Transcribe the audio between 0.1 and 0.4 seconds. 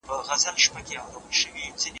ته